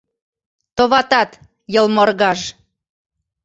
Товатат, 0.75 1.29
йылморгаж! 1.73 2.39